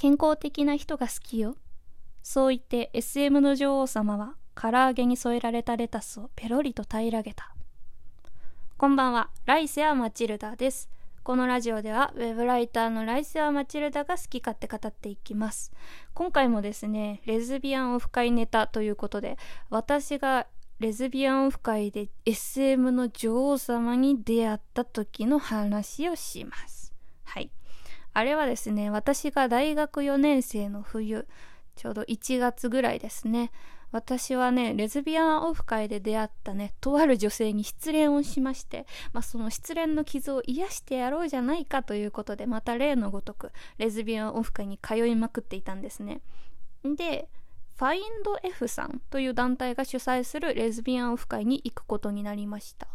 [0.00, 1.56] 健康的な人が好きよ。
[2.22, 7.52] そう言って SM の女王様は唐揚げに添えられたレタスをペロリと平らげた。
[8.76, 10.88] こんばんは、ライセア・マチルダです。
[11.24, 15.72] このラジオではウェブライターのライセア・マチルダが好き勝手語っていきます。
[16.14, 19.36] 今回もですね、レズビアンオフ会ネタということで、
[19.68, 20.46] 私が
[20.78, 26.94] レズビアンオフ会で SM の女王様に出会った時の話をします。
[27.24, 27.50] はい。
[28.18, 31.28] あれはですね、私が大学4年生の冬、
[31.76, 33.52] ちょうど1月ぐらいですね。
[33.92, 46.20] 私はね、レズビアンオフ会で出会ったね、とある女性に失恋をしまして、まあ、その失恋の傷を癒してやろうじゃないかということで、また例のごとく、レズビアンオフ会に通いまくっていたんですね。
[46.82, 47.28] で、
[47.76, 52.88] ファインド F さんという団体が主催するレズビアンオフ会に行くことになりました。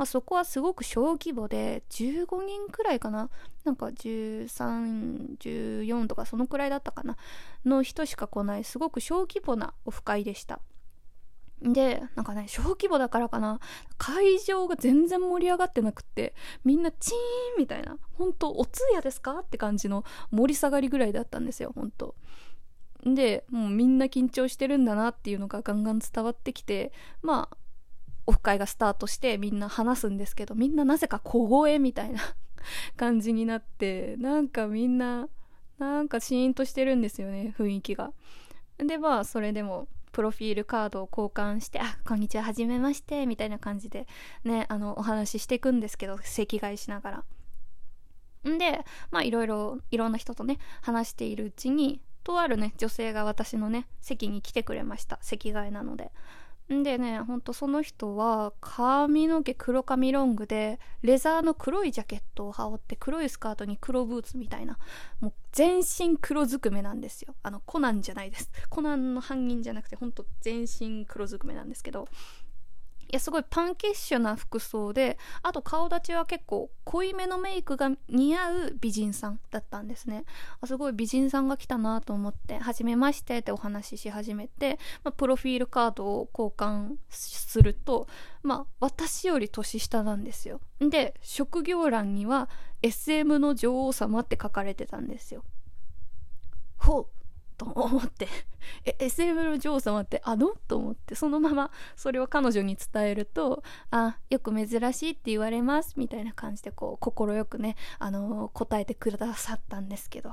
[0.00, 3.28] まあ、そこはすごく小規模で15人くらいかな。
[3.64, 7.18] なんか1314とかそのくらいだったかな。
[7.66, 8.64] の人しか来ない。
[8.64, 10.62] すごく小規模なオフ会でした。
[11.60, 13.60] でなんかね小規模だからかな。
[13.98, 17.14] 会場が全然盛り上がってなくってみんなチー
[17.58, 17.98] ンみたいな。
[18.14, 22.14] 本当お通夜ですかって感じの盛り下がりぐらいだったんですよ本当。
[23.04, 27.56] でもうみんな緊張してるんだなっていうのがガンガン伝わってきてまあ
[28.30, 32.20] オフ会がスタートしてみんな話すんですけどみんななぜか小声みたいな
[32.96, 35.28] 感じになってなんかみんな
[35.78, 38.12] なんかシーンとしてるんですよね雰囲気が。
[38.78, 44.06] でまあそれでもプロフィールカードを交換して「あこんにちははじめまして」みたいな感じで
[44.44, 47.24] ねあのお話ししていくんですけど席替えしなが
[48.44, 48.52] ら。
[48.52, 55.18] んでまあいろいろいろんな人とね話しているうちにとあるね女性が私のね席に来てくれました。
[55.20, 56.12] 席替えなので。
[56.70, 64.78] でねほんとその人は髪の毛黒髪ロングでレザーの黒いジャケットを羽織って黒いスカートに黒ブーツみたいな
[65.18, 67.34] もう全身黒ずくめなんですよ。
[67.42, 68.52] あのコナンじゃないです。
[68.68, 72.06] コナンの犯人じゃなくてほんと全身黒ずくめなんですけど
[73.10, 80.24] いやすごいパンキッシュな服装であと顔立ちは結構濃いめのメイクが似合う美人さんだったんですね。
[80.60, 88.06] あすごい美人さんが来たなと思って「はじめまして」ってお話しし始めて、まあ、プロフィールカードを交換すると
[88.44, 90.60] まあ私より年下なんですよ。
[90.78, 92.48] で職業欄には
[92.82, 95.44] SM の女王様って書かれてたんですよ。
[96.78, 97.19] ほう。
[97.60, 98.26] と思って。
[98.86, 100.54] え SM の女王様ってあの？
[100.66, 101.14] と思って。
[101.14, 110.32] そのままそれを彼女に伝えるとあよく珍しいって言われますみたいな感じでこう快くねあのー、答えてくださったんですけど。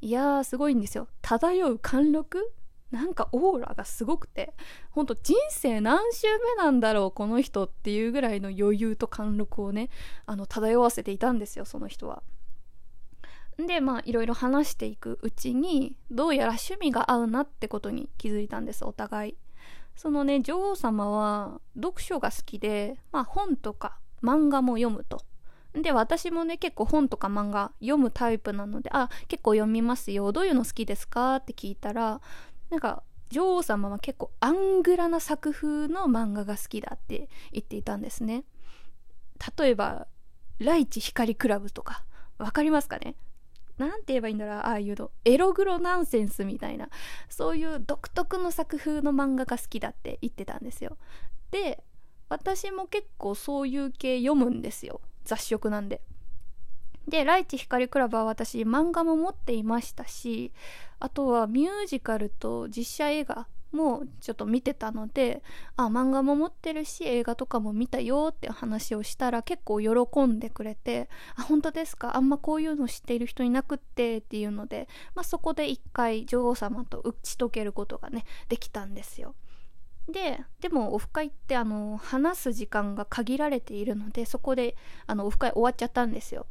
[0.00, 1.08] いやーすごいんですよ。
[1.22, 2.52] 漂う貫禄？
[2.92, 4.54] なんかオーラがすごくて。
[4.90, 9.90] ほんと人生何周目なんだろうこの人っていうぐらいの余裕と貫禄をね
[10.26, 12.22] あの漂わせていたんですよその人は。
[13.58, 19.36] でまあいろいろ話していくうちにどうやら趣味が合うなってことに気づいたんですお互い。
[19.96, 25.22] そのね女王様は読書が好きで、まあ、本とか漫画も読むと。
[25.72, 32.20] で私もね結構本とか漫画読むタイプなのであ結構読みますよどういうの好きですかって聞いたら
[32.70, 38.44] なんか女王様は結構アングラな作風の漫画が好きだって言っていたんですね。
[39.56, 40.08] 例えば
[40.58, 42.04] 「ライチ光クラブ」とか
[42.38, 43.14] 分かりますかね？
[43.88, 44.56] 何て言えばいいんだろう。
[44.56, 45.10] ああいうの。
[45.24, 46.88] エログロナンセンスみたいな。
[47.28, 50.96] そういう独特の作風の漫画が好きだって言ってたんですよ。
[51.50, 51.82] で
[52.28, 55.00] 私も結構そういう系読むんですよ。
[55.24, 56.00] 雑食なんで。
[57.08, 60.52] で、ライチ光クラブは私漫画も持っていましたし、
[61.00, 65.42] あとはミュージカルと実写映画もちょっと見てたので
[65.76, 72.16] あ漫画も持ってるし映画とかも見たよって話をしたら結構喜んでくれて「あ本当ですか？
[72.16, 79.34] あんまこういうの知っている人いなくって」っていうので、まあ、そこで一回女王様と打ち解けることがねできたんですよ。
[80.08, 84.76] ででもオフ会ってあの話す時間が限られているのでそこで
[85.06, 86.46] あのオフ会終わっちゃったんですよ。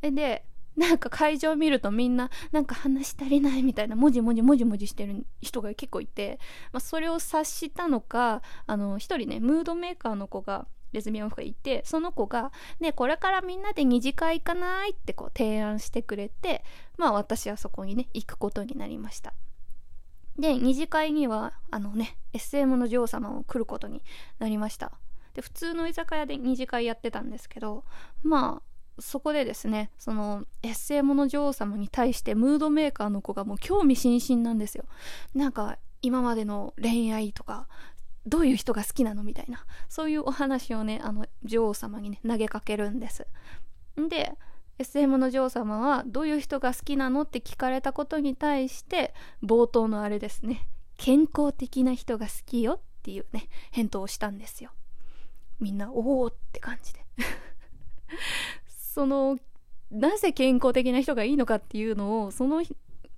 [0.00, 0.44] で
[0.76, 6.38] なんか会場見るとみんななんか話足りないみたいなもじもじもじもじしてる人が結構いて、
[6.72, 16.64] まあ、それを察したのかあの一人ねムードメーカーの子がレズビアンオフがいてその子が「ねこれからみんなで二次会行かない?」ってこう提案してくれて
[16.96, 19.34] まあ私はそこにね行くことになりました
[20.38, 24.02] で二次会にはあのね SM の女王様を来ることに
[24.38, 24.92] なりました
[25.34, 27.84] で普通の居酒屋で二次会やってたんですけど
[28.22, 34.84] まあそこでですねそのエッセイもの女王様に対してムードメーカーの子がもう興味津々なんですよ。
[35.34, 37.68] なんか今までの恋愛とか
[38.26, 39.64] どういう人が好きなのみたいな。
[39.88, 43.26] そういうお話をねあの女王様にね投げかけるんです。
[44.08, 44.32] で
[44.78, 50.68] SM の女王様はどういう人が好きなのって聞かれたことに対して冒頭のあれですね。
[50.98, 54.70] 健康的な人が好きよっていうね返答をしたんですよ。
[55.60, 57.04] みんなおおって感じで。
[58.96, 59.36] その
[59.90, 62.62] なぜ健康的な人がいいのかっていうのをその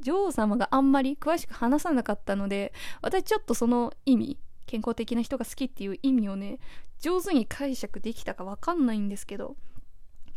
[0.00, 6.58] 女王様があんまり詳しく話さなかったので私ちょっとその意味健康的な人が好きっていう意味をね
[7.00, 9.56] 上手に解釈できたかわかんないんですけど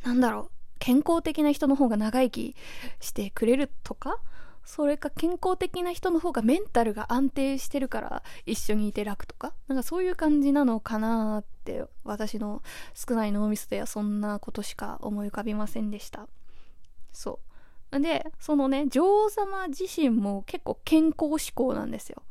[0.05, 2.55] なんだろう健康的な人の方が長生き
[3.01, 4.19] してくれるとか
[4.65, 9.53] それか健康的な人の方がメンタルが安定してるから一緒にいて楽とか？
[9.67, 12.61] なんかそういう感じなのかなって私の
[12.93, 16.27] 少ない脳みそではそんなことしか思い浮かびませんでした。
[17.13, 17.39] そ
[17.91, 17.99] う。
[17.99, 22.23] でそのね女王様自身も結構健康志向なんですよ。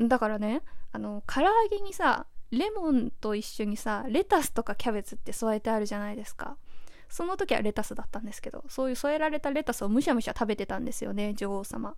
[0.00, 0.62] だからね
[0.92, 6.56] あの唐揚げにさレモンと一緒にさレタスとかキャベツって添えてあるじゃないですか。
[7.10, 11.94] その時はレタスだったんですけどそういう添えられたレタスをむしゃむしゃ食べてたんですよね女王様。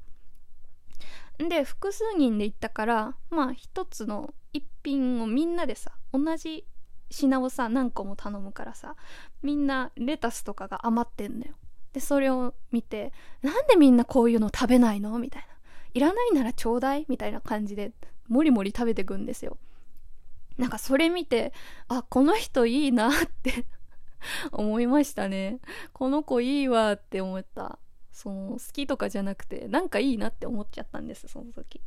[1.38, 6.64] で複数人で行ったからまあ一つの一品をみんなでさ同じ
[7.10, 8.96] 品をさ何個も頼むからさ
[9.42, 11.54] みんなレタスとかが余ってんのよ。
[11.92, 13.12] でそれを見て
[13.42, 15.18] なんでみんなこういうの食べないの？
[15.18, 15.48] みたいな。
[15.94, 17.04] いらないならちょうだい？
[17.08, 17.92] みたいな感じで
[18.28, 19.58] もりもり食べてくんですよ。
[20.56, 21.52] なんかそれ見て
[21.88, 23.12] あこの人いいなっ
[23.42, 23.66] て
[24.52, 25.60] 思いましたね。
[25.92, 27.78] この子いいわって思った。
[28.12, 31.80] その好きとかじゃなくてなんかいいなって思っちゃったんですその時。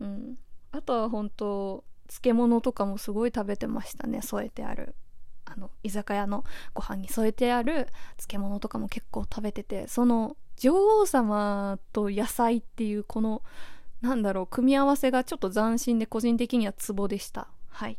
[0.00, 0.38] うん。
[0.72, 4.94] あとは本当漬物とかもすごい食べてましたね添えてある。
[5.44, 6.44] あの居酒屋の
[6.74, 13.42] ご飯に添えてある漬物とかも結構食べててその女王様と野菜っていうこの
[14.00, 17.48] なんだろう組み合わせがちょっと斬新で個人的にはツボでした。
[17.68, 17.98] はい。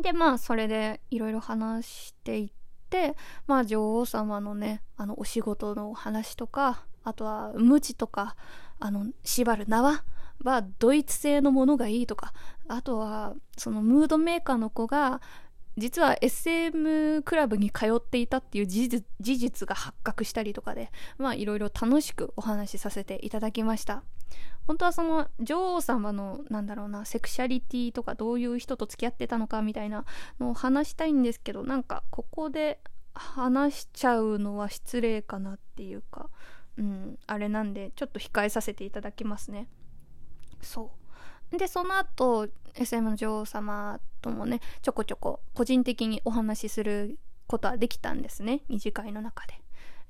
[0.00, 2.50] でまあそれでいろいろ話していっ
[2.90, 3.14] て
[3.46, 8.36] まあ女王様のねあのお仕事の話とかあとは無知とか
[8.80, 10.04] あの縛る縄
[10.44, 12.32] はドイツ製のものがいいとか
[12.68, 15.20] あとはそのムードメーカーの子が
[15.78, 24.02] 実は SM クラブに通っていたっていう事実が発覚したりとかでまあいろいろ楽しくお話しさせていただきました。
[24.66, 30.04] 本当はその女王様のなんだろうなセクシャリティとかどういう人と付き合ってたのかみたいな
[30.38, 32.78] のを話したいんですけどなんかここで
[33.14, 36.28] 話しちゃうのは失礼かなっていうか
[36.76, 39.68] うんあれなんでちょっと控えさせていただきますね。
[40.60, 41.07] そう。
[41.56, 48.62] でその後 SM の女王様ともねちょこちょこ個人的にお話しすることはできたんですね。
[48.68, 49.54] 二次会の中で。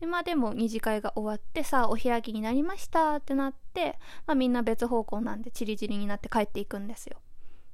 [0.01, 7.19] でまあでも二次会が終わってさあお開きになりましたってなって、まあ、みんな別方向なんでチリチリになって帰っていくんですよ。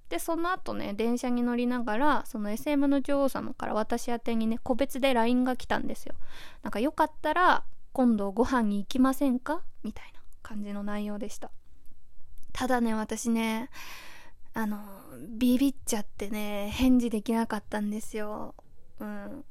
[0.08, 6.14] でその後ね電車に乗りながらその SM の女王様から私宛てにね個別で LINE が来たんですよ。
[6.62, 9.62] なんかよかったら今度ご飯に行きませんか？
[9.82, 11.50] みたいな感じの内容でした。
[12.54, 13.68] ただね私ね
[14.54, 14.78] あの
[15.28, 18.54] ビビっちゃってね返事できなかったんですよ。
[19.00, 19.44] うん。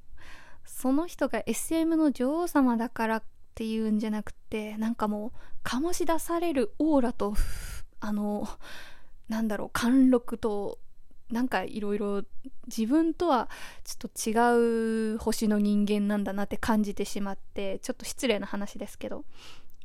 [0.65, 3.23] その人が SM の女王様だからっ
[3.53, 7.35] ていうんじゃなくてなんかもう醸し出されるオーラと
[8.00, 8.47] あの
[9.27, 10.79] なんだろう貫禄と
[11.29, 12.23] なんかいろいろ
[12.67, 13.49] 自分とは
[13.83, 19.25] ちょっと違う星の人間なんだなって感じてしまってちょっと失礼な話ですけど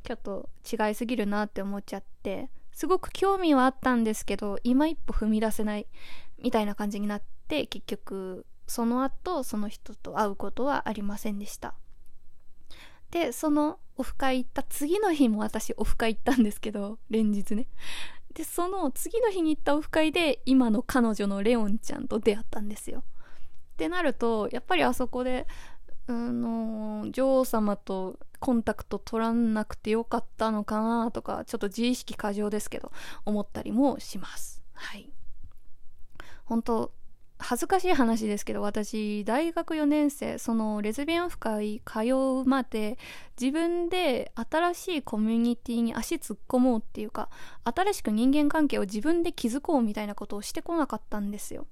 [0.03, 5.85] ちょっと違いすぎるなって思っちゃってすごく興味はあったんですけど今一歩踏み出せない
[6.41, 11.73] みたいな感じになって結局その後その人と会うことはありませんでした。
[13.11, 17.67] でそのオフ会行った次の日も私オフ会行ったんですけど連日ね。
[18.33, 23.03] でその次の日に行ったオフ会で今の彼女のレオンちゃんと出会ったんですよ。
[23.73, 25.47] ってなるとやっぱりあそこで
[26.07, 32.91] あの女王様とコンタクト取らなくてよかったのかなとかちょっと自意識過剰ですけど
[33.25, 34.61] 思ったりもします。
[34.73, 35.09] はい。
[36.45, 36.91] 本当
[37.41, 42.97] 恥ずかしい話ですけど私大学4年生そのレズビアンオフ会通うまで
[43.39, 47.29] 自分で新しいコミュニティに足突っ込もうっていうか
[47.63, 51.65] 新しく人間関係を自分で築こうみたいなことをしてこなかったんですよ。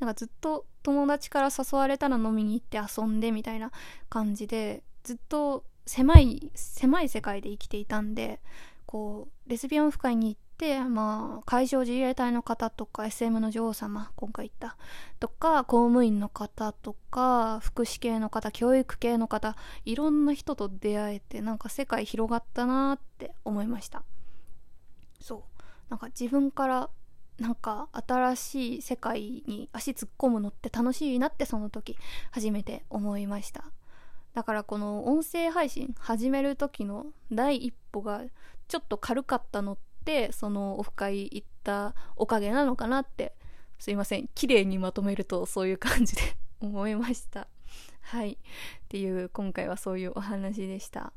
[0.00, 3.72] なんかずっと友達から誘われたら飲みに行って遊んでみたいな
[4.10, 8.40] 感じでずっと狭い狭い世界で生きていたんで
[8.86, 14.76] こうレズビアンオフ会に行って、まあ、海上自衛隊の方とか SM の女王様今回言った。
[15.18, 24.02] とか公務員の方とか福祉系の方教育系の方いろんな人と出会えてなんか世界広がったなって思いました。
[25.20, 25.42] そう。
[25.88, 26.90] なんか自分から
[27.38, 31.96] なんか新しい世界に足突っ込むのって楽しいなってその時
[32.30, 33.64] 初めて思いました。
[34.36, 38.22] だからこの音声配信始める時の第一歩が
[38.68, 43.32] ちょっと軽かったのってそのオフ会行ったおかげなのかなって。
[43.78, 44.28] すいません。
[44.34, 46.20] 綺麗にまとめるとそういう感じで
[46.60, 47.48] 思いました。
[48.02, 48.32] はい。
[48.32, 48.36] っ
[48.90, 51.14] ていう今回はそういうお話でした。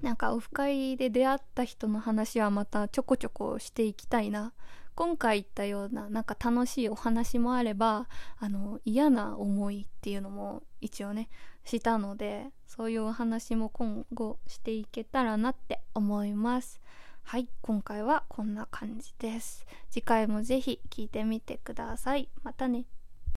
[0.00, 4.52] なんかオフ会で出会った人の話はまたちょこちょこしていきたいな。
[4.94, 8.08] 今回言ったようななんか楽しいお話もあれば
[8.38, 11.28] あの嫌な思いっていうのも一応ね
[11.64, 16.80] したのでそういうお話も今後していけたらなって思います。
[17.24, 19.64] はい今回はこんな感じです。
[19.90, 22.28] 次回もぜひ聞いてみてください。
[22.42, 22.84] またね。